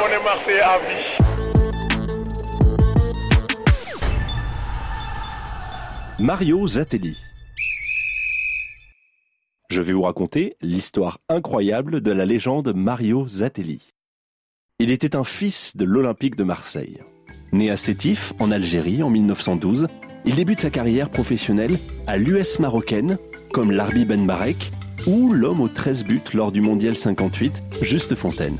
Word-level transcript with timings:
On 0.00 0.06
est 0.06 0.24
Marseillais 0.24 0.60
à 0.60 0.78
vie. 0.78 1.18
Mario 6.18 6.66
Zatelli. 6.66 7.18
Je 9.68 9.82
vais 9.82 9.92
vous 9.92 10.02
raconter 10.02 10.56
l'histoire 10.62 11.18
incroyable 11.28 12.00
de 12.00 12.12
la 12.12 12.24
légende 12.24 12.72
Mario 12.74 13.26
Zatelli. 13.26 13.92
Il 14.78 14.90
était 14.90 15.16
un 15.16 15.24
fils 15.24 15.76
de 15.76 15.84
l'Olympique 15.84 16.36
de 16.36 16.44
Marseille. 16.44 16.98
Né 17.52 17.70
à 17.70 17.76
Sétif, 17.76 18.32
en 18.38 18.50
Algérie, 18.50 19.02
en 19.02 19.10
1912, 19.10 19.88
il 20.24 20.34
débute 20.36 20.60
sa 20.60 20.70
carrière 20.70 21.10
professionnelle 21.10 21.78
à 22.06 22.16
l'US 22.16 22.60
marocaine, 22.60 23.18
comme 23.52 23.70
Larbi 23.70 24.06
Ben 24.06 24.24
Barek, 24.26 24.72
ou 25.06 25.32
l'homme 25.32 25.60
aux 25.60 25.68
13 25.68 26.04
buts 26.04 26.22
lors 26.32 26.52
du 26.52 26.60
Mondial 26.60 26.96
58, 26.96 27.62
Juste 27.82 28.14
Fontaine. 28.14 28.58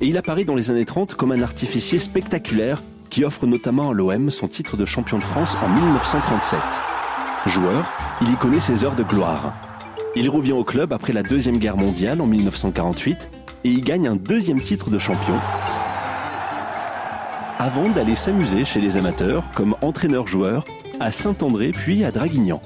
Et 0.00 0.08
il 0.08 0.16
apparaît 0.16 0.44
dans 0.44 0.54
les 0.54 0.70
années 0.70 0.84
30 0.84 1.14
comme 1.14 1.32
un 1.32 1.42
artificier 1.42 1.98
spectaculaire 1.98 2.82
qui 3.10 3.24
offre 3.24 3.46
notamment 3.46 3.90
à 3.90 3.94
l'OM 3.94 4.30
son 4.30 4.48
titre 4.48 4.76
de 4.76 4.86
champion 4.86 5.18
de 5.18 5.22
France 5.22 5.56
en 5.62 5.68
1937. 5.68 6.58
Joueur, 7.46 7.92
il 8.22 8.30
y 8.30 8.36
connaît 8.36 8.60
ses 8.60 8.84
heures 8.84 8.96
de 8.96 9.02
gloire. 9.02 9.54
Il 10.16 10.28
revient 10.30 10.52
au 10.52 10.64
club 10.64 10.92
après 10.92 11.12
la 11.12 11.22
Deuxième 11.22 11.58
Guerre 11.58 11.76
mondiale 11.76 12.20
en 12.20 12.26
1948 12.26 13.28
et 13.64 13.70
y 13.70 13.80
gagne 13.80 14.08
un 14.08 14.16
deuxième 14.16 14.60
titre 14.60 14.90
de 14.90 14.98
champion 14.98 15.38
avant 17.60 17.90
d'aller 17.90 18.16
s'amuser 18.16 18.64
chez 18.64 18.80
les 18.80 18.96
amateurs 18.96 19.44
comme 19.54 19.76
entraîneur-joueur 19.82 20.64
à 20.98 21.12
Saint-André 21.12 21.72
puis 21.72 22.04
à 22.04 22.10
Draguignan. 22.10 22.62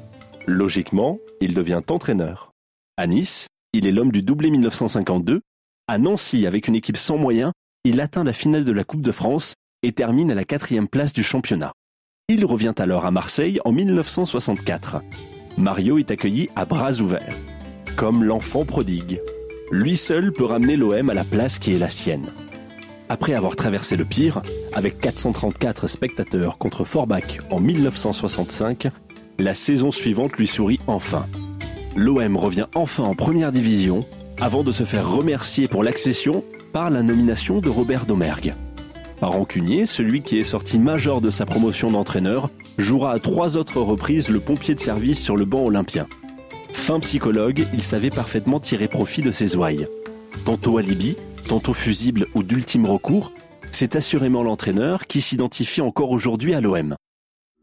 Logiquement, 0.46 1.19
il 1.41 1.52
devient 1.52 1.80
entraîneur. 1.91 2.52
À 2.96 3.08
Nice, 3.08 3.48
il 3.72 3.88
est 3.88 3.91
l'homme 3.91 4.12
du 4.12 4.22
doublé 4.22 4.50
1952. 4.50 5.41
À 5.86 5.98
Nancy, 5.98 6.46
avec 6.46 6.66
une 6.66 6.76
équipe 6.76 6.96
sans 6.96 7.18
moyens, 7.18 7.52
il 7.84 8.00
atteint 8.00 8.24
la 8.24 8.32
finale 8.32 8.64
de 8.64 8.72
la 8.72 8.84
Coupe 8.84 9.02
de 9.02 9.12
France 9.12 9.54
et 9.82 9.92
termine 9.92 10.30
à 10.30 10.34
la 10.34 10.44
quatrième 10.44 10.88
place 10.88 11.12
du 11.12 11.22
championnat. 11.22 11.74
Il 12.30 12.46
revient 12.46 12.72
alors 12.78 13.04
à 13.04 13.10
Marseille 13.10 13.60
en 13.66 13.72
1964. 13.72 15.02
Mario 15.58 15.98
est 15.98 16.10
accueilli 16.10 16.48
à 16.56 16.64
bras 16.64 16.92
ouverts, 17.02 17.36
comme 17.96 18.24
l'enfant 18.24 18.64
prodigue. 18.64 19.20
Lui 19.70 19.98
seul 19.98 20.32
peut 20.32 20.46
ramener 20.46 20.76
l'OM 20.76 21.10
à 21.10 21.14
la 21.14 21.24
place 21.24 21.58
qui 21.58 21.74
est 21.74 21.78
la 21.78 21.91
sienne. 21.91 22.32
Après 23.10 23.34
avoir 23.34 23.54
traversé 23.54 23.94
le 23.96 24.06
pire, 24.06 24.41
avec 24.72 24.98
434 25.00 25.86
spectateurs 25.86 26.56
contre 26.56 26.84
Forbach 26.84 27.41
en 27.50 27.60
1965, 27.60 28.88
la 29.38 29.54
saison 29.54 29.91
suivante 29.91 30.32
lui 30.38 30.46
sourit 30.46 30.80
enfin. 30.86 31.26
L'OM 31.94 32.38
revient 32.38 32.69
enfin 32.74 33.04
en 33.04 33.14
première 33.14 33.52
division, 33.52 34.06
avant 34.40 34.62
de 34.62 34.72
se 34.72 34.84
faire 34.84 35.08
remercier 35.08 35.68
pour 35.68 35.82
l'accession 35.82 36.44
par 36.72 36.90
la 36.90 37.02
nomination 37.02 37.60
de 37.60 37.68
Robert 37.68 38.06
Domergue. 38.06 38.54
Par 39.20 39.32
rancunier, 39.32 39.86
celui 39.86 40.22
qui 40.22 40.38
est 40.38 40.44
sorti 40.44 40.78
major 40.78 41.20
de 41.20 41.30
sa 41.30 41.46
promotion 41.46 41.91
d'entraîneur 41.91 42.50
jouera 42.78 43.12
à 43.12 43.18
trois 43.20 43.56
autres 43.56 43.80
reprises 43.80 44.28
le 44.28 44.41
pompier 44.41 44.74
de 44.74 44.80
service 44.80 45.22
sur 45.22 45.36
le 45.36 45.44
banc 45.44 45.64
olympien. 45.64 46.06
Fin 46.72 47.00
psychologue, 47.00 47.64
il 47.72 47.82
savait 47.82 48.10
parfaitement 48.10 48.60
tirer 48.60 48.88
profit 48.88 49.22
de 49.22 49.30
ses 49.30 49.56
ouailles. 49.56 49.86
Tantôt 50.44 50.78
alibi, 50.78 51.16
tantôt 51.48 51.72
fusible 51.72 52.26
ou 52.34 52.42
d'ultime 52.42 52.86
recours, 52.86 53.32
c'est 53.72 53.96
assurément 53.96 54.42
l'entraîneur 54.42 55.06
qui 55.06 55.20
s'identifie 55.20 55.80
encore 55.80 56.10
aujourd'hui 56.10 56.54
à 56.54 56.60
l'OM. 56.60 56.96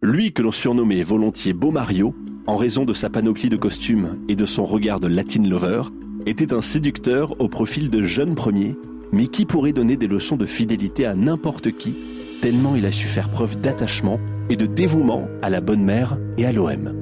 Lui 0.01 0.33
que 0.33 0.41
l'on 0.41 0.51
surnommait 0.51 1.03
volontiers 1.03 1.53
Beau 1.53 1.71
Mario, 1.71 2.15
en 2.47 2.57
raison 2.57 2.85
de 2.85 2.93
sa 2.93 3.09
panoplie 3.09 3.49
de 3.49 3.57
costumes 3.57 4.17
et 4.27 4.35
de 4.35 4.45
son 4.45 4.65
regard 4.65 4.99
de 4.99 5.07
Latin 5.07 5.43
lover, 5.43 5.83
était 6.25 6.53
un 6.53 6.61
séducteur 6.61 7.39
au 7.39 7.47
profil 7.47 7.89
de 7.89 8.03
jeune 8.03 8.35
premier, 8.35 8.75
mais 9.11 9.27
qui 9.27 9.45
pourrait 9.45 9.73
donner 9.73 9.97
des 9.97 10.07
leçons 10.07 10.37
de 10.37 10.45
fidélité 10.45 11.05
à 11.05 11.15
n'importe 11.15 11.71
qui, 11.71 11.95
tellement 12.41 12.75
il 12.75 12.85
a 12.85 12.91
su 12.91 13.07
faire 13.07 13.29
preuve 13.29 13.59
d'attachement 13.59 14.19
et 14.49 14.55
de 14.55 14.65
dévouement 14.65 15.27
à 15.41 15.49
la 15.49 15.61
bonne 15.61 15.83
mère 15.83 16.17
et 16.37 16.45
à 16.45 16.51
l'OM. 16.51 16.93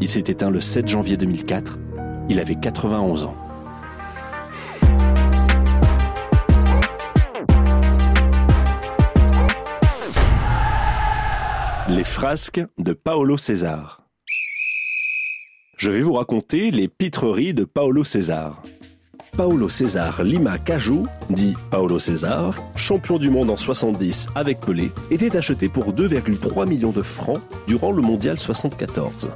Il 0.00 0.08
s'est 0.08 0.20
éteint 0.20 0.50
le 0.50 0.60
7 0.60 0.88
janvier 0.88 1.16
2004, 1.16 1.78
il 2.28 2.40
avait 2.40 2.56
91 2.56 3.24
ans. 3.24 3.36
Les 11.88 12.04
frasques 12.04 12.60
de 12.78 12.92
Paolo 12.92 13.36
César. 13.36 14.05
Je 15.76 15.90
vais 15.90 16.00
vous 16.00 16.14
raconter 16.14 16.70
les 16.70 16.88
pitreries 16.88 17.52
de 17.52 17.64
Paolo 17.64 18.02
César. 18.02 18.62
Paolo 19.36 19.68
César 19.68 20.22
Lima 20.24 20.56
Cajou, 20.56 21.06
dit 21.28 21.54
Paolo 21.70 21.98
César, 21.98 22.58
champion 22.76 23.18
du 23.18 23.28
monde 23.28 23.50
en 23.50 23.58
70 23.58 24.28
avec 24.34 24.58
Pelé, 24.60 24.90
était 25.10 25.36
acheté 25.36 25.68
pour 25.68 25.92
2,3 25.92 26.66
millions 26.66 26.92
de 26.92 27.02
francs 27.02 27.42
durant 27.66 27.92
le 27.92 28.00
mondial 28.00 28.38
74. 28.38 29.28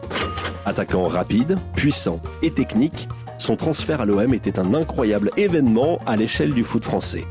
Attaquant 0.65 1.09
rapide, 1.09 1.59
puissant 1.77 2.23
et 2.43 2.51
technique, 2.51 3.07
son 3.37 3.57
transfert 3.57 4.01
à 4.01 4.07
l'OM 4.07 4.33
était 4.33 4.59
un 4.59 4.73
incroyable 4.73 5.33
événement 5.37 5.99
à 6.07 6.17
l'échelle 6.17 6.55
du 6.55 6.65
foot 6.65 6.85
français. 6.85 7.27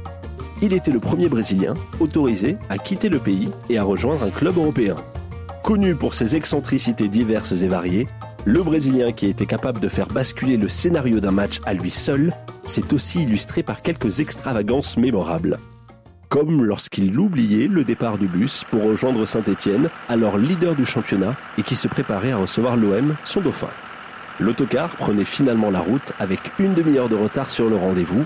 Il 0.61 0.71
était 0.71 0.91
le 0.91 0.99
premier 0.99 1.29
Brésilien 1.29 1.73
autorisé 1.99 2.57
à 2.69 2.77
quitter 2.77 3.09
le 3.09 3.19
pays 3.19 3.49
et 3.71 3.79
à 3.79 3.83
rejoindre 3.83 4.21
un 4.21 4.29
club 4.29 4.57
européen. 4.57 4.97
Connu 5.63 5.95
pour 5.95 6.13
ses 6.13 6.35
excentricités 6.35 7.07
diverses 7.07 7.63
et 7.63 7.67
variées, 7.67 8.07
le 8.49 8.63
Brésilien 8.63 9.11
qui 9.11 9.27
était 9.27 9.45
capable 9.45 9.79
de 9.79 9.87
faire 9.87 10.07
basculer 10.07 10.57
le 10.57 10.67
scénario 10.67 11.19
d'un 11.19 11.29
match 11.29 11.59
à 11.67 11.75
lui 11.75 11.91
seul 11.91 12.33
s'est 12.65 12.95
aussi 12.95 13.21
illustré 13.21 13.61
par 13.61 13.83
quelques 13.83 14.21
extravagances 14.21 14.97
mémorables. 14.97 15.59
Comme 16.29 16.63
lorsqu'il 16.63 17.19
oubliait 17.19 17.67
le 17.67 17.83
départ 17.83 18.17
du 18.17 18.27
bus 18.27 18.65
pour 18.71 18.83
rejoindre 18.83 19.27
Saint-Étienne, 19.27 19.91
alors 20.09 20.39
leader 20.39 20.73
du 20.73 20.83
championnat 20.83 21.35
et 21.59 21.61
qui 21.61 21.75
se 21.75 21.87
préparait 21.87 22.31
à 22.31 22.37
recevoir 22.37 22.75
l'OM, 22.75 23.15
son 23.23 23.41
dauphin. 23.41 23.69
L'autocar 24.39 24.95
prenait 24.95 25.25
finalement 25.25 25.69
la 25.69 25.81
route 25.81 26.13
avec 26.17 26.39
une 26.57 26.73
demi-heure 26.73 27.09
de 27.09 27.15
retard 27.15 27.51
sur 27.51 27.69
le 27.69 27.75
rendez-vous 27.75 28.25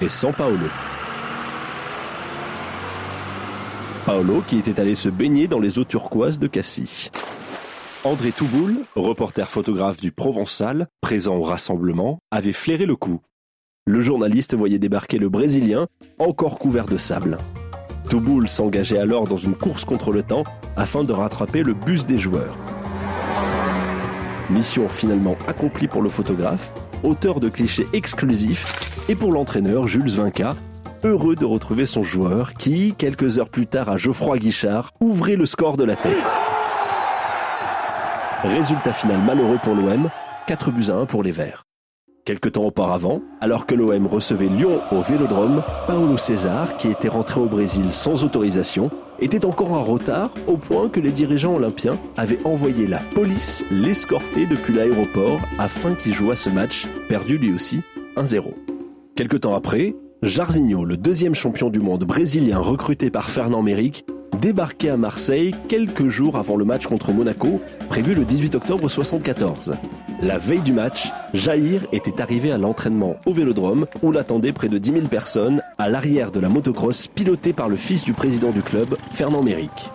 et 0.00 0.08
sans 0.08 0.30
Paolo. 0.30 0.68
Paolo 4.06 4.44
qui 4.46 4.58
était 4.60 4.78
allé 4.78 4.94
se 4.94 5.08
baigner 5.08 5.48
dans 5.48 5.58
les 5.58 5.80
eaux 5.80 5.84
turquoises 5.84 6.38
de 6.38 6.46
Cassis. 6.46 7.10
André 8.04 8.32
Touboul, 8.32 8.84
reporter 8.96 9.50
photographe 9.50 9.98
du 9.98 10.12
Provençal, 10.12 10.88
présent 11.00 11.36
au 11.36 11.42
rassemblement, 11.42 12.18
avait 12.30 12.52
flairé 12.52 12.84
le 12.84 12.96
coup. 12.96 13.22
Le 13.86 14.02
journaliste 14.02 14.54
voyait 14.54 14.78
débarquer 14.78 15.16
le 15.16 15.30
Brésilien, 15.30 15.86
encore 16.18 16.58
couvert 16.58 16.84
de 16.84 16.98
sable. 16.98 17.38
Touboul 18.10 18.46
s'engageait 18.46 18.98
alors 18.98 19.26
dans 19.26 19.38
une 19.38 19.54
course 19.54 19.86
contre 19.86 20.12
le 20.12 20.22
temps 20.22 20.44
afin 20.76 21.02
de 21.02 21.14
rattraper 21.14 21.62
le 21.62 21.72
bus 21.72 22.04
des 22.04 22.18
joueurs. 22.18 22.58
Mission 24.50 24.86
finalement 24.90 25.36
accomplie 25.48 25.88
pour 25.88 26.02
le 26.02 26.10
photographe, 26.10 26.74
auteur 27.04 27.40
de 27.40 27.48
clichés 27.48 27.86
exclusifs, 27.94 29.08
et 29.08 29.14
pour 29.14 29.32
l'entraîneur 29.32 29.88
Jules 29.88 30.10
Vinca, 30.10 30.56
heureux 31.04 31.36
de 31.36 31.46
retrouver 31.46 31.86
son 31.86 32.02
joueur 32.02 32.52
qui, 32.52 32.92
quelques 32.98 33.38
heures 33.38 33.48
plus 33.48 33.66
tard 33.66 33.88
à 33.88 33.96
Geoffroy 33.96 34.36
Guichard, 34.36 34.92
ouvrait 35.00 35.36
le 35.36 35.46
score 35.46 35.78
de 35.78 35.84
la 35.84 35.96
tête. 35.96 36.36
Résultat 38.44 38.92
final 38.92 39.22
malheureux 39.22 39.58
pour 39.62 39.74
l'OM, 39.74 40.10
4 40.46 40.70
buts 40.70 40.90
à 40.90 40.96
1 40.96 41.06
pour 41.06 41.22
les 41.22 41.32
Verts. 41.32 41.64
Quelque 42.26 42.50
temps 42.50 42.64
auparavant, 42.64 43.22
alors 43.40 43.64
que 43.64 43.74
l'OM 43.74 44.06
recevait 44.06 44.48
Lyon 44.48 44.82
au 44.92 45.00
Vélodrome, 45.00 45.62
Paolo 45.86 46.18
César, 46.18 46.76
qui 46.76 46.88
était 46.88 47.08
rentré 47.08 47.40
au 47.40 47.46
Brésil 47.46 47.90
sans 47.90 48.22
autorisation, 48.22 48.90
était 49.18 49.46
encore 49.46 49.72
en 49.72 49.82
retard 49.82 50.30
au 50.46 50.58
point 50.58 50.90
que 50.90 51.00
les 51.00 51.10
dirigeants 51.10 51.54
olympiens 51.54 51.98
avaient 52.18 52.44
envoyé 52.44 52.86
la 52.86 52.98
police 53.14 53.64
l'escorter 53.70 54.44
depuis 54.44 54.74
l'aéroport 54.74 55.40
afin 55.58 55.94
qu'il 55.94 56.12
jouât 56.12 56.36
ce 56.36 56.50
match, 56.50 56.86
perdu 57.08 57.38
lui 57.38 57.54
aussi 57.54 57.80
1-0. 58.16 58.44
Quelque 59.16 59.38
temps 59.38 59.54
après, 59.54 59.96
Jarzinho, 60.22 60.84
le 60.84 60.98
deuxième 60.98 61.34
champion 61.34 61.70
du 61.70 61.80
monde 61.80 62.04
brésilien 62.04 62.58
recruté 62.58 63.10
par 63.10 63.30
Fernand 63.30 63.62
Méric, 63.62 64.04
débarquait 64.34 64.90
à 64.90 64.96
Marseille 64.96 65.54
quelques 65.68 66.08
jours 66.08 66.36
avant 66.36 66.56
le 66.56 66.64
match 66.64 66.86
contre 66.86 67.12
Monaco, 67.12 67.60
prévu 67.88 68.14
le 68.14 68.24
18 68.24 68.54
octobre 68.54 68.84
1974. 68.88 69.76
La 70.22 70.38
veille 70.38 70.62
du 70.62 70.72
match, 70.72 71.12
Jair 71.32 71.86
était 71.92 72.20
arrivé 72.20 72.52
à 72.52 72.58
l'entraînement 72.58 73.16
au 73.26 73.32
Vélodrome 73.32 73.86
où 74.02 74.12
l'attendaient 74.12 74.52
près 74.52 74.68
de 74.68 74.78
10 74.78 74.92
000 74.92 75.06
personnes 75.08 75.62
à 75.78 75.88
l'arrière 75.88 76.30
de 76.30 76.40
la 76.40 76.48
motocross 76.48 77.08
pilotée 77.08 77.52
par 77.52 77.68
le 77.68 77.76
fils 77.76 78.04
du 78.04 78.12
président 78.12 78.50
du 78.50 78.62
club, 78.62 78.96
Fernand 79.10 79.42
Méric. 79.42 79.90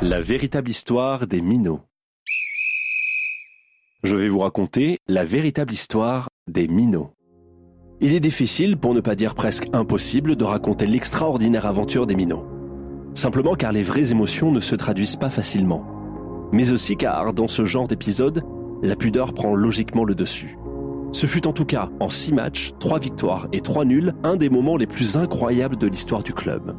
La 0.00 0.20
véritable 0.20 0.70
histoire 0.70 1.26
des 1.26 1.40
minots. 1.40 1.87
Je 4.08 4.16
vais 4.16 4.30
vous 4.30 4.38
raconter 4.38 5.00
la 5.06 5.26
véritable 5.26 5.70
histoire 5.70 6.30
des 6.50 6.66
minots. 6.66 7.10
Il 8.00 8.14
est 8.14 8.20
difficile, 8.20 8.78
pour 8.78 8.94
ne 8.94 9.02
pas 9.02 9.14
dire 9.14 9.34
presque 9.34 9.68
impossible, 9.74 10.34
de 10.34 10.44
raconter 10.44 10.86
l'extraordinaire 10.86 11.66
aventure 11.66 12.06
des 12.06 12.14
minots. 12.14 12.46
Simplement 13.12 13.54
car 13.54 13.70
les 13.70 13.82
vraies 13.82 14.10
émotions 14.10 14.50
ne 14.50 14.60
se 14.60 14.74
traduisent 14.74 15.16
pas 15.16 15.28
facilement. 15.28 15.84
Mais 16.52 16.72
aussi 16.72 16.96
car, 16.96 17.34
dans 17.34 17.48
ce 17.48 17.66
genre 17.66 17.86
d'épisode, 17.86 18.44
la 18.82 18.96
pudeur 18.96 19.34
prend 19.34 19.54
logiquement 19.54 20.04
le 20.04 20.14
dessus. 20.14 20.56
Ce 21.12 21.26
fut 21.26 21.46
en 21.46 21.52
tout 21.52 21.66
cas, 21.66 21.90
en 22.00 22.08
six 22.08 22.32
matchs, 22.32 22.72
trois 22.80 23.00
victoires 23.00 23.46
et 23.52 23.60
trois 23.60 23.84
nuls, 23.84 24.14
un 24.24 24.36
des 24.36 24.48
moments 24.48 24.78
les 24.78 24.86
plus 24.86 25.18
incroyables 25.18 25.76
de 25.76 25.86
l'histoire 25.86 26.22
du 26.22 26.32
club. 26.32 26.74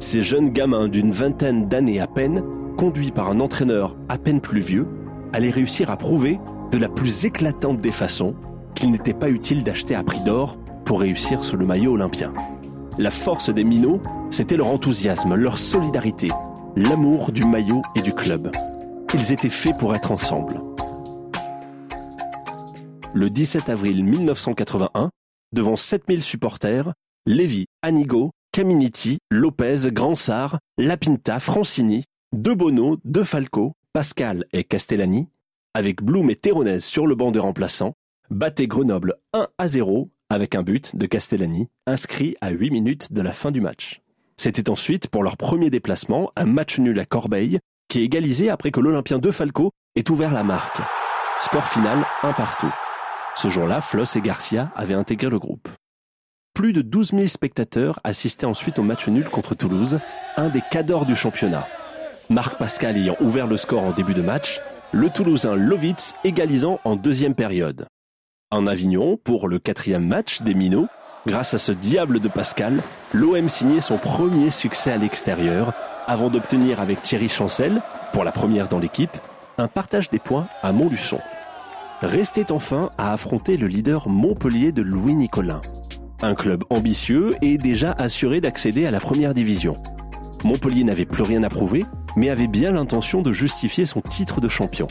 Ces 0.00 0.22
jeunes 0.22 0.50
gamins 0.50 0.88
d'une 0.88 1.12
vingtaine 1.12 1.66
d'années 1.66 2.00
à 2.00 2.06
peine, 2.06 2.44
conduits 2.76 3.10
par 3.10 3.30
un 3.30 3.40
entraîneur 3.40 3.96
à 4.10 4.18
peine 4.18 4.42
plus 4.42 4.60
vieux, 4.60 4.86
allaient 5.32 5.48
réussir 5.48 5.90
à 5.90 5.96
prouver, 5.96 6.38
de 6.70 6.78
la 6.78 6.88
plus 6.88 7.24
éclatante 7.24 7.78
des 7.78 7.92
façons, 7.92 8.34
qu'il 8.74 8.90
n'était 8.90 9.14
pas 9.14 9.30
utile 9.30 9.64
d'acheter 9.64 9.94
à 9.94 10.02
prix 10.02 10.20
d'or 10.20 10.58
pour 10.84 11.00
réussir 11.00 11.44
sous 11.44 11.56
le 11.56 11.66
maillot 11.66 11.92
olympien. 11.92 12.32
La 12.98 13.10
force 13.10 13.50
des 13.52 13.64
minots, 13.64 14.00
c'était 14.30 14.56
leur 14.56 14.68
enthousiasme, 14.68 15.34
leur 15.34 15.58
solidarité, 15.58 16.30
l'amour 16.76 17.32
du 17.32 17.44
maillot 17.44 17.82
et 17.94 18.02
du 18.02 18.12
club. 18.12 18.50
Ils 19.14 19.32
étaient 19.32 19.48
faits 19.48 19.78
pour 19.78 19.94
être 19.94 20.10
ensemble 20.10 20.60
le 23.14 23.30
17 23.30 23.68
avril 23.68 24.04
1981, 24.04 25.10
devant 25.52 25.76
7000 25.76 26.22
supporters, 26.22 26.92
Lévy, 27.26 27.66
Anigo, 27.82 28.30
Caminiti, 28.52 29.18
Lopez, 29.30 29.90
Gransart, 29.90 30.58
Lapinta, 30.78 31.40
Francini, 31.40 32.04
De 32.32 32.52
Bono, 32.52 32.98
De 33.04 33.22
Falco, 33.22 33.72
Pascal 33.92 34.44
et 34.52 34.64
Castellani, 34.64 35.28
avec 35.78 36.02
Blum 36.02 36.28
et 36.28 36.34
Terronez 36.34 36.80
sur 36.80 37.06
le 37.06 37.14
banc 37.14 37.30
de 37.30 37.38
remplaçants, 37.38 37.92
battaient 38.30 38.66
Grenoble 38.66 39.14
1 39.32 39.46
à 39.58 39.68
0 39.68 40.10
avec 40.28 40.56
un 40.56 40.64
but 40.64 40.96
de 40.96 41.06
Castellani, 41.06 41.68
inscrit 41.86 42.34
à 42.40 42.50
8 42.50 42.72
minutes 42.72 43.12
de 43.12 43.22
la 43.22 43.32
fin 43.32 43.52
du 43.52 43.60
match. 43.60 44.02
C'était 44.36 44.70
ensuite, 44.70 45.06
pour 45.06 45.22
leur 45.22 45.36
premier 45.36 45.70
déplacement, 45.70 46.32
un 46.34 46.46
match 46.46 46.80
nul 46.80 46.98
à 46.98 47.04
Corbeil, 47.04 47.60
qui 47.88 48.00
est 48.00 48.04
égalisé 48.04 48.50
après 48.50 48.72
que 48.72 48.80
l'Olympien 48.80 49.20
de 49.20 49.30
Falco 49.30 49.70
ait 49.94 50.10
ouvert 50.10 50.34
la 50.34 50.42
marque. 50.42 50.80
Score 51.40 51.68
final, 51.68 52.04
un 52.24 52.32
partout. 52.32 52.74
Ce 53.36 53.48
jour-là, 53.48 53.80
Floss 53.80 54.16
et 54.16 54.20
Garcia 54.20 54.72
avaient 54.74 54.94
intégré 54.94 55.30
le 55.30 55.38
groupe. 55.38 55.68
Plus 56.54 56.72
de 56.72 56.82
12 56.82 57.10
000 57.10 57.26
spectateurs 57.28 58.00
assistaient 58.02 58.46
ensuite 58.46 58.80
au 58.80 58.82
match 58.82 59.06
nul 59.06 59.28
contre 59.30 59.54
Toulouse, 59.54 60.00
un 60.36 60.48
des 60.48 60.62
cadors 60.72 61.06
du 61.06 61.14
championnat. 61.14 61.68
Marc 62.30 62.58
Pascal 62.58 62.96
ayant 62.96 63.16
ouvert 63.20 63.46
le 63.46 63.56
score 63.56 63.84
en 63.84 63.92
début 63.92 64.14
de 64.14 64.22
match, 64.22 64.60
le 64.92 65.10
Toulousain 65.10 65.56
Lovitz 65.56 66.14
égalisant 66.24 66.80
en 66.84 66.96
deuxième 66.96 67.34
période. 67.34 67.86
En 68.50 68.66
Avignon, 68.66 69.18
pour 69.22 69.48
le 69.48 69.58
quatrième 69.58 70.06
match 70.06 70.42
des 70.42 70.54
Minots, 70.54 70.88
grâce 71.26 71.54
à 71.54 71.58
ce 71.58 71.72
diable 71.72 72.20
de 72.20 72.28
Pascal, 72.28 72.82
l'OM 73.12 73.48
signait 73.48 73.80
son 73.80 73.98
premier 73.98 74.50
succès 74.50 74.92
à 74.92 74.96
l'extérieur, 74.96 75.72
avant 76.06 76.30
d'obtenir 76.30 76.80
avec 76.80 77.02
Thierry 77.02 77.28
Chancel, 77.28 77.82
pour 78.12 78.24
la 78.24 78.32
première 78.32 78.68
dans 78.68 78.78
l'équipe, 78.78 79.18
un 79.58 79.68
partage 79.68 80.08
des 80.08 80.18
points 80.18 80.48
à 80.62 80.72
Montluçon 80.72 81.20
restait 82.02 82.52
enfin 82.52 82.90
à 82.98 83.12
affronter 83.12 83.56
le 83.56 83.66
leader 83.66 84.08
Montpellier 84.08 84.72
de 84.72 84.82
Louis 84.82 85.14
Nicolin. 85.14 85.60
Un 86.20 86.34
club 86.34 86.64
ambitieux 86.70 87.34
et 87.42 87.58
déjà 87.58 87.92
assuré 87.92 88.40
d'accéder 88.40 88.86
à 88.86 88.90
la 88.90 89.00
première 89.00 89.34
division. 89.34 89.76
Montpellier 90.44 90.84
n'avait 90.84 91.06
plus 91.06 91.22
rien 91.22 91.42
à 91.42 91.48
prouver, 91.48 91.84
mais 92.16 92.30
avait 92.30 92.46
bien 92.46 92.72
l'intention 92.72 93.22
de 93.22 93.32
justifier 93.32 93.86
son 93.86 94.00
titre 94.00 94.40
de 94.40 94.48
champion. 94.48 94.88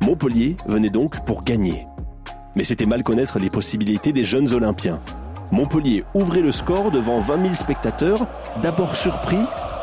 Montpellier 0.00 0.56
venait 0.66 0.90
donc 0.90 1.24
pour 1.24 1.42
gagner. 1.42 1.86
Mais 2.54 2.64
c'était 2.64 2.86
mal 2.86 3.02
connaître 3.02 3.38
les 3.38 3.50
possibilités 3.50 4.12
des 4.12 4.24
jeunes 4.24 4.52
Olympiens. 4.52 4.98
Montpellier 5.52 6.04
ouvrait 6.14 6.40
le 6.40 6.52
score 6.52 6.90
devant 6.90 7.18
20 7.18 7.42
000 7.42 7.54
spectateurs, 7.54 8.26
d'abord 8.62 8.96
surpris, 8.96 9.38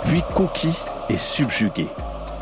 puis 0.06 0.22
conquis 0.36 0.78
et 1.10 1.18
subjugués. 1.18 1.90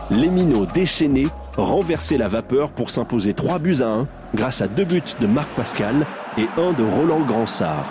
Les 0.10 0.30
minots 0.30 0.66
déchaînés 0.66 1.28
renverser 1.58 2.18
la 2.18 2.28
vapeur 2.28 2.72
pour 2.72 2.90
s'imposer 2.90 3.34
3 3.34 3.60
buts 3.60 3.81
à 3.81 3.88
1 3.88 4.04
grâce 4.36 4.62
à 4.62 4.68
deux 4.68 4.86
buts 4.86 5.02
de 5.19 5.28
Marc 5.28 5.50
Pascal 5.56 6.06
et 6.38 6.48
un 6.58 6.74
de 6.74 6.84
Roland 6.84 7.22
Gransart. 7.22 7.86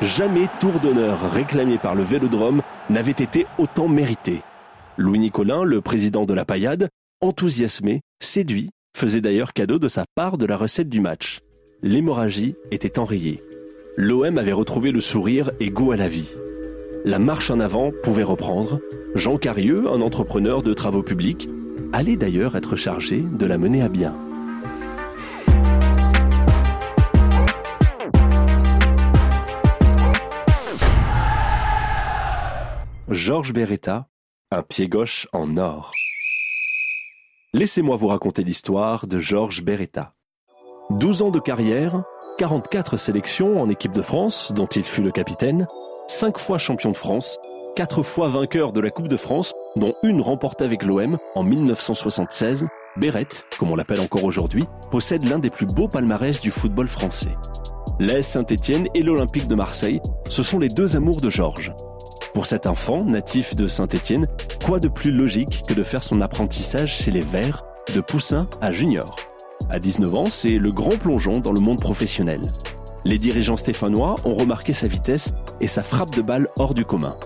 Jamais 0.00 0.48
tour 0.60 0.80
d'honneur 0.80 1.30
réclamé 1.30 1.78
par 1.78 1.94
le 1.94 2.02
Vélodrome 2.02 2.62
n'avait 2.90 3.12
été 3.12 3.46
autant 3.58 3.88
mérité. 3.88 4.42
Louis 4.98 5.18
Nicolin, 5.18 5.64
le 5.64 5.80
président 5.80 6.26
de 6.26 6.34
la 6.34 6.44
paillade, 6.44 6.90
enthousiasmé, 7.22 8.02
séduit, 8.20 8.70
faisait 8.94 9.22
d'ailleurs 9.22 9.54
cadeau 9.54 9.78
de 9.78 9.88
sa 9.88 10.04
part 10.14 10.36
de 10.36 10.44
la 10.44 10.58
recette 10.58 10.90
du 10.90 11.00
match. 11.00 11.40
L'hémorragie 11.82 12.56
était 12.70 12.98
enrayée. 12.98 13.42
L'OM 13.96 14.36
avait 14.36 14.52
retrouvé 14.52 14.92
le 14.92 15.00
sourire 15.00 15.50
et 15.60 15.70
goût 15.70 15.92
à 15.92 15.96
la 15.96 16.08
vie. 16.08 16.36
La 17.06 17.18
marche 17.18 17.50
en 17.50 17.58
avant 17.58 17.90
pouvait 18.02 18.22
reprendre. 18.22 18.80
Jean 19.14 19.38
Carieux, 19.38 19.88
un 19.88 20.02
entrepreneur 20.02 20.62
de 20.62 20.74
travaux 20.74 21.02
publics, 21.02 21.48
allait 21.94 22.16
d'ailleurs 22.16 22.54
être 22.54 22.76
chargé 22.76 23.22
de 23.22 23.46
la 23.46 23.56
mener 23.56 23.80
à 23.82 23.88
bien. 23.88 24.14
Georges 33.08 33.52
Beretta, 33.52 34.08
un 34.52 34.62
pied 34.62 34.86
gauche 34.86 35.26
en 35.32 35.56
or. 35.56 35.92
Laissez-moi 37.54 37.96
vous 37.96 38.08
raconter 38.08 38.44
l'histoire 38.44 39.06
de 39.06 39.18
Georges 39.18 39.62
Beretta. 39.62 40.12
12 40.90 41.22
ans 41.22 41.30
de 41.30 41.38
carrière, 41.38 42.02
44 42.38 42.98
sélections 42.98 43.60
en 43.62 43.70
équipe 43.70 43.92
de 43.92 44.02
France, 44.02 44.52
dont 44.54 44.66
il 44.66 44.84
fut 44.84 45.02
le 45.02 45.10
capitaine, 45.10 45.66
5 46.08 46.38
fois 46.38 46.58
champion 46.58 46.90
de 46.90 46.96
France, 46.96 47.38
quatre 47.76 48.02
fois 48.02 48.28
vainqueur 48.28 48.72
de 48.72 48.80
la 48.80 48.90
Coupe 48.90 49.08
de 49.08 49.16
France, 49.16 49.54
dont 49.76 49.94
une 50.02 50.20
remportée 50.20 50.64
avec 50.64 50.82
l'OM 50.82 51.18
en 51.34 51.42
1976, 51.44 52.66
Bérette, 52.98 53.46
comme 53.58 53.70
on 53.70 53.76
l'appelle 53.76 54.00
encore 54.00 54.24
aujourd'hui, 54.24 54.64
possède 54.90 55.26
l'un 55.28 55.38
des 55.38 55.50
plus 55.50 55.66
beaux 55.66 55.88
palmarès 55.88 56.40
du 56.40 56.50
football 56.50 56.88
français. 56.88 57.36
L'AS 57.98 58.22
Saint-Étienne 58.22 58.88
et 58.94 59.02
l'Olympique 59.02 59.48
de 59.48 59.54
Marseille, 59.54 60.00
ce 60.28 60.42
sont 60.42 60.58
les 60.58 60.68
deux 60.68 60.94
amours 60.94 61.22
de 61.22 61.30
Georges. 61.30 61.72
Pour 62.34 62.46
cet 62.46 62.66
enfant, 62.66 63.04
natif 63.04 63.54
de 63.54 63.68
Saint-Étienne, 63.68 64.26
quoi 64.64 64.80
de 64.80 64.88
plus 64.88 65.10
logique 65.10 65.64
que 65.68 65.74
de 65.74 65.82
faire 65.82 66.02
son 66.02 66.22
apprentissage 66.22 66.96
chez 66.96 67.10
les 67.10 67.20
Verts, 67.20 67.62
de 67.94 68.00
poussin 68.00 68.48
à 68.62 68.72
junior? 68.72 69.14
À 69.68 69.78
19 69.78 70.14
ans, 70.14 70.24
c'est 70.24 70.56
le 70.56 70.70
grand 70.70 70.96
plongeon 70.98 71.34
dans 71.34 71.52
le 71.52 71.60
monde 71.60 71.80
professionnel. 71.80 72.40
Les 73.04 73.18
dirigeants 73.18 73.58
stéphanois 73.58 74.14
ont 74.24 74.34
remarqué 74.34 74.72
sa 74.72 74.86
vitesse 74.86 75.34
et 75.60 75.66
sa 75.66 75.82
frappe 75.82 76.14
de 76.16 76.22
balle 76.22 76.48
hors 76.56 76.72
du 76.72 76.86
commun. 76.86 77.16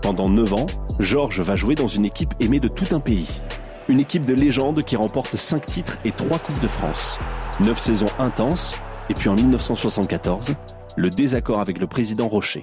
Pendant 0.00 0.30
9 0.30 0.54
ans, 0.54 0.66
Georges 0.98 1.40
va 1.40 1.54
jouer 1.54 1.74
dans 1.74 1.88
une 1.88 2.06
équipe 2.06 2.32
aimée 2.40 2.60
de 2.60 2.68
tout 2.68 2.94
un 2.94 3.00
pays. 3.00 3.42
Une 3.88 4.00
équipe 4.00 4.24
de 4.24 4.34
légende 4.34 4.82
qui 4.82 4.96
remporte 4.96 5.36
5 5.36 5.66
titres 5.66 5.98
et 6.06 6.10
3 6.10 6.38
Coupes 6.38 6.60
de 6.60 6.68
France. 6.68 7.18
9 7.60 7.78
saisons 7.78 8.06
intenses, 8.18 8.76
et 9.10 9.14
puis 9.14 9.28
en 9.28 9.34
1974, 9.34 10.54
le 10.96 11.10
désaccord 11.10 11.60
avec 11.60 11.78
le 11.80 11.86
président 11.86 12.28
Rocher. 12.28 12.62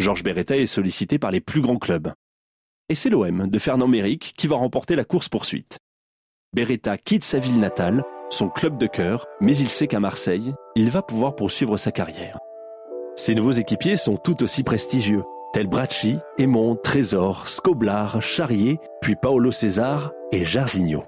Georges 0.00 0.22
Beretta 0.22 0.56
est 0.56 0.66
sollicité 0.66 1.18
par 1.18 1.30
les 1.30 1.42
plus 1.42 1.60
grands 1.60 1.76
clubs. 1.76 2.14
Et 2.88 2.94
c'est 2.94 3.10
l'OM 3.10 3.48
de 3.48 3.58
Fernand 3.58 3.86
Méric 3.86 4.32
qui 4.34 4.46
va 4.46 4.56
remporter 4.56 4.96
la 4.96 5.04
course-poursuite. 5.04 5.78
Beretta 6.54 6.96
quitte 6.96 7.22
sa 7.22 7.38
ville 7.38 7.60
natale, 7.60 8.02
son 8.30 8.48
club 8.48 8.78
de 8.78 8.86
cœur, 8.86 9.26
mais 9.42 9.54
il 9.54 9.68
sait 9.68 9.88
qu'à 9.88 10.00
Marseille, 10.00 10.54
il 10.74 10.88
va 10.90 11.02
pouvoir 11.02 11.36
poursuivre 11.36 11.76
sa 11.76 11.92
carrière. 11.92 12.38
Ses 13.14 13.34
nouveaux 13.34 13.52
équipiers 13.52 13.98
sont 13.98 14.16
tout 14.16 14.42
aussi 14.42 14.64
prestigieux 14.64 15.22
tels 15.52 15.66
Bracci, 15.66 16.16
Aymon, 16.38 16.76
Trésor, 16.76 17.46
Scoblar, 17.46 18.22
Charrier, 18.22 18.78
puis 19.02 19.16
Paolo 19.20 19.50
César 19.50 20.12
et 20.32 20.44
Jarzinho. 20.44 21.04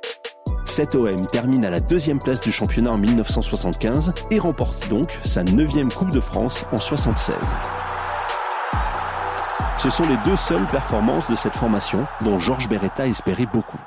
Cet 0.67 0.95
OM 0.97 1.27
termine 1.27 1.65
à 1.65 1.71
la 1.71 1.81
deuxième 1.81 2.19
place 2.19 2.41
du 2.41 2.53
championnat 2.53 2.91
en 2.91 2.99
1975 2.99 4.13
et 4.31 4.39
remporte 4.39 4.89
donc 4.91 5.11
sa 5.25 5.45
neuvième 5.45 5.93
Coupe 5.93 6.11
de 6.11 6.21
France 6.21 6.67
en 6.73 6.79
76. 6.79 7.37
Ce 9.83 9.91
sont 9.91 10.07
les 10.07 10.17
deux 10.25 10.37
seules 10.37 10.69
performances 10.69 11.29
de 11.29 11.35
cette 11.35 11.57
formation 11.57 12.07
dont 12.21 12.39
Georges 12.39 12.69
Beretta 12.69 13.09
espérait 13.09 13.49
beaucoup. 13.53 13.81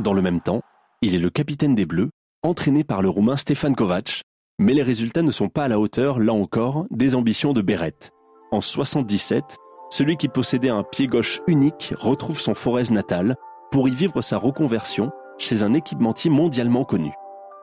Dans 0.00 0.12
le 0.12 0.20
même 0.20 0.40
temps, 0.40 0.60
il 1.02 1.14
est 1.14 1.20
le 1.20 1.30
capitaine 1.30 1.76
des 1.76 1.86
Bleus, 1.86 2.10
entraîné 2.42 2.82
par 2.82 3.00
le 3.00 3.08
Roumain 3.08 3.36
Stefan 3.36 3.76
Kovac, 3.76 4.22
mais 4.58 4.74
les 4.74 4.82
résultats 4.82 5.22
ne 5.22 5.30
sont 5.30 5.48
pas 5.48 5.62
à 5.62 5.68
la 5.68 5.78
hauteur, 5.78 6.18
là 6.18 6.32
encore, 6.32 6.86
des 6.90 7.14
ambitions 7.14 7.52
de 7.52 7.62
Beretta. 7.62 8.08
En 8.50 8.60
77, 8.60 9.56
celui 9.88 10.16
qui 10.16 10.26
possédait 10.26 10.68
un 10.68 10.82
pied 10.82 11.06
gauche 11.06 11.40
unique 11.46 11.94
retrouve 11.96 12.40
son 12.40 12.54
Forez 12.56 12.90
natal 12.90 13.36
pour 13.70 13.88
y 13.88 13.94
vivre 13.94 14.22
sa 14.22 14.38
reconversion 14.38 15.12
chez 15.38 15.62
un 15.62 15.74
équipementier 15.74 16.28
mondialement 16.28 16.84
connu. 16.84 17.12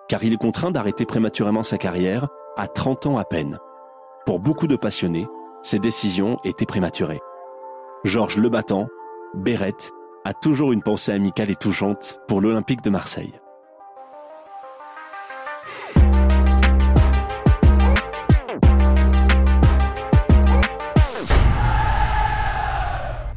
Car 0.07 0.23
il 0.23 0.31
est 0.31 0.37
contraint 0.37 0.71
d'arrêter 0.71 1.05
prématurément 1.05 1.63
sa 1.63 1.77
carrière 1.77 2.29
à 2.55 2.69
30 2.69 3.07
ans 3.07 3.17
à 3.17 3.25
peine. 3.25 3.59
Pour 4.25 4.39
beaucoup 4.39 4.67
de 4.67 4.77
passionnés, 4.77 5.27
ces 5.63 5.79
décisions 5.79 6.39
étaient 6.45 6.65
prématurées. 6.65 7.19
Georges 8.03 8.35
Lebattant, 8.35 8.89
Bérette, 9.33 9.91
a 10.25 10.33
toujours 10.33 10.73
une 10.73 10.83
pensée 10.83 11.13
amicale 11.13 11.49
et 11.49 11.55
touchante 11.55 12.19
pour 12.27 12.41
l'Olympique 12.41 12.81
de 12.81 12.89
Marseille. 12.89 13.31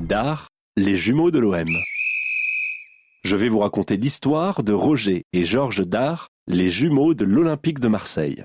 Dard, 0.01 0.49
les 0.77 0.97
jumeaux 0.97 1.31
de 1.31 1.39
l'OM. 1.39 1.69
Je 3.23 3.37
vais 3.37 3.49
vous 3.49 3.61
raconter 3.61 3.97
l'histoire 3.97 4.65
de 4.65 4.73
Roger 4.73 5.27
et 5.33 5.45
Georges 5.45 5.87
Dard, 5.87 6.31
les 6.49 6.71
jumeaux 6.71 7.15
de 7.15 7.25
l'Olympique 7.25 7.79
de 7.79 7.87
Marseille. 7.87 8.45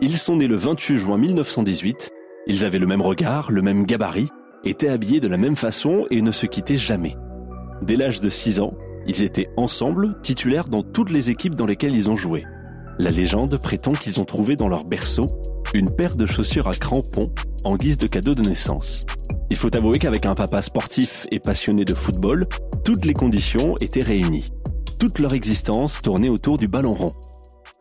Ils 0.00 0.18
sont 0.18 0.36
nés 0.36 0.48
le 0.48 0.56
28 0.56 0.98
juin 0.98 1.16
1918, 1.16 2.10
ils 2.46 2.62
avaient 2.66 2.78
le 2.78 2.86
même 2.86 3.00
regard, 3.00 3.50
le 3.50 3.62
même 3.62 3.86
gabarit, 3.86 4.28
étaient 4.64 4.88
habillés 4.88 5.20
de 5.20 5.28
la 5.28 5.36
même 5.36 5.56
façon 5.56 6.06
et 6.10 6.22
ne 6.22 6.32
se 6.32 6.46
quittaient 6.46 6.78
jamais. 6.78 7.16
Dès 7.82 7.96
l'âge 7.96 8.20
de 8.20 8.30
6 8.30 8.60
ans, 8.60 8.74
ils 9.06 9.22
étaient 9.22 9.48
ensemble 9.56 10.20
titulaires 10.22 10.68
dans 10.68 10.82
toutes 10.82 11.10
les 11.10 11.30
équipes 11.30 11.54
dans 11.54 11.66
lesquelles 11.66 11.94
ils 11.94 12.10
ont 12.10 12.16
joué. 12.16 12.44
La 12.98 13.10
légende 13.10 13.56
prétend 13.60 13.92
qu'ils 13.92 14.20
ont 14.20 14.24
trouvé 14.24 14.56
dans 14.56 14.68
leur 14.68 14.84
berceau 14.84 15.26
une 15.74 15.90
paire 15.90 16.16
de 16.16 16.26
chaussures 16.26 16.68
à 16.68 16.74
crampons 16.74 17.32
en 17.64 17.76
guise 17.76 17.98
de 17.98 18.06
cadeau 18.06 18.34
de 18.34 18.42
naissance. 18.42 19.04
Il 19.50 19.56
faut 19.56 19.74
avouer 19.76 19.98
qu'avec 19.98 20.26
un 20.26 20.34
papa 20.34 20.62
sportif 20.62 21.26
et 21.30 21.40
passionné 21.40 21.84
de 21.84 21.94
football, 21.94 22.46
toutes 22.84 23.04
les 23.04 23.12
conditions 23.12 23.76
étaient 23.80 24.02
réunies. 24.02 24.50
Toute 24.98 25.18
leur 25.18 25.34
existence 25.34 26.00
tournait 26.00 26.28
autour 26.28 26.56
du 26.56 26.68
ballon 26.68 26.94
rond. 26.94 27.14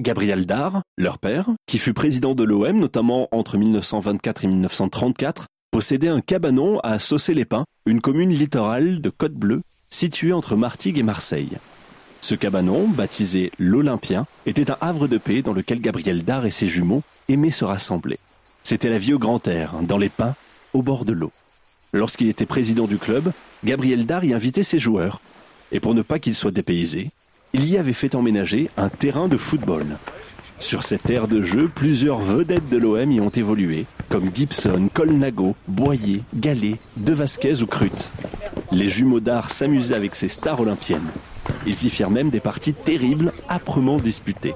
Gabriel 0.01 0.45
Dar, 0.45 0.81
leur 0.97 1.19
père, 1.19 1.49
qui 1.67 1.77
fut 1.77 1.93
président 1.93 2.33
de 2.33 2.43
l'OM 2.43 2.79
notamment 2.79 3.27
entre 3.31 3.57
1924 3.57 4.43
et 4.43 4.47
1934, 4.47 5.47
possédait 5.73 6.07
un 6.07 6.21
cabanon 6.21 6.79
à 6.81 6.99
Saucé-les-Pins, 6.99 7.65
une 7.87 7.99
commune 7.99 8.29
littorale 8.29 9.01
de 9.01 9.09
Côte-Bleue, 9.09 9.63
située 9.87 10.31
entre 10.31 10.55
Martigues 10.55 10.99
et 10.99 11.03
Marseille. 11.03 11.57
Ce 12.21 12.35
cabanon, 12.35 12.87
baptisé 12.87 13.51
l'Olympien, 13.57 14.27
était 14.45 14.69
un 14.69 14.77
havre 14.81 15.07
de 15.07 15.17
paix 15.17 15.41
dans 15.41 15.51
lequel 15.51 15.81
Gabriel 15.81 16.23
Dar 16.23 16.45
et 16.45 16.51
ses 16.51 16.67
jumeaux 16.67 17.01
aimaient 17.27 17.49
se 17.49 17.65
rassembler. 17.65 18.19
C'était 18.61 18.91
la 18.91 18.99
vie 18.99 19.15
au 19.15 19.19
grand 19.19 19.47
air, 19.47 19.73
dans 19.81 19.97
les 19.97 20.09
pins, 20.09 20.35
au 20.73 20.83
bord 20.83 21.05
de 21.05 21.13
l'eau. 21.13 21.31
Lorsqu'il 21.91 22.29
était 22.29 22.45
président 22.45 22.85
du 22.85 22.99
club, 22.99 23.31
Gabriel 23.63 24.05
Dar 24.05 24.23
y 24.23 24.35
invitait 24.35 24.61
ses 24.61 24.77
joueurs. 24.77 25.21
Et 25.71 25.79
pour 25.79 25.95
ne 25.95 26.03
pas 26.03 26.19
qu'ils 26.19 26.35
soient 26.35 26.51
dépaysés, 26.51 27.09
il 27.53 27.67
y 27.67 27.79
avait 27.79 27.93
fait 27.93 28.13
emménager 28.13 28.69
un 28.77 28.89
terrain 28.89 29.27
de 29.27 29.37
football. 29.37 29.97
Sur 30.59 30.83
cette 30.83 31.09
aire 31.09 31.27
de 31.27 31.43
jeu, 31.43 31.69
plusieurs 31.73 32.19
vedettes 32.19 32.69
de 32.69 32.77
l'OM 32.77 33.11
y 33.11 33.19
ont 33.19 33.29
évolué, 33.29 33.85
comme 34.09 34.33
Gibson, 34.33 34.87
Colnago, 34.93 35.53
Boyer, 35.67 36.21
Gallet, 36.35 36.75
De 36.97 37.13
Vasquez 37.13 37.61
ou 37.61 37.67
Crut. 37.67 38.11
Les 38.71 38.89
jumeaux 38.89 39.19
d'art 39.19 39.49
s'amusaient 39.49 39.95
avec 39.95 40.15
ces 40.15 40.29
stars 40.29 40.61
olympiennes. 40.61 41.11
Ils 41.67 41.85
y 41.85 41.89
firent 41.89 42.09
même 42.09 42.29
des 42.29 42.39
parties 42.39 42.73
terribles, 42.73 43.31
âprement 43.49 43.97
disputées. 43.97 44.55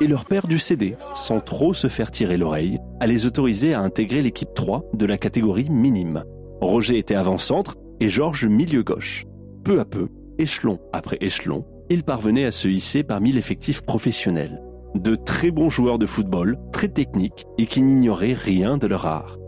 Et 0.00 0.06
leur 0.06 0.24
père 0.24 0.46
dut 0.46 0.58
céder, 0.58 0.96
sans 1.14 1.40
trop 1.40 1.72
se 1.72 1.88
faire 1.88 2.10
tirer 2.10 2.36
l'oreille, 2.36 2.78
à 3.00 3.06
les 3.06 3.26
autoriser 3.26 3.74
à 3.74 3.80
intégrer 3.80 4.22
l'équipe 4.22 4.52
3 4.54 4.84
de 4.92 5.06
la 5.06 5.18
catégorie 5.18 5.70
minime. 5.70 6.24
Roger 6.60 6.98
était 6.98 7.14
avant-centre 7.14 7.76
et 8.00 8.08
Georges 8.08 8.46
milieu 8.46 8.82
gauche. 8.82 9.24
Peu 9.62 9.80
à 9.80 9.84
peu, 9.84 10.08
échelon 10.38 10.80
après 10.92 11.18
échelon, 11.20 11.64
ils 11.90 12.02
parvenaient 12.02 12.46
à 12.46 12.50
se 12.50 12.68
hisser 12.68 13.02
parmi 13.02 13.32
l'effectif 13.32 13.82
professionnel. 13.82 14.60
De 14.94 15.16
très 15.16 15.50
bons 15.50 15.70
joueurs 15.70 15.98
de 15.98 16.06
football, 16.06 16.58
très 16.72 16.88
techniques 16.88 17.46
et 17.58 17.66
qui 17.66 17.82
n'ignoraient 17.82 18.32
rien 18.32 18.78
de 18.78 18.86
leur 18.86 19.06
art. 19.06 19.38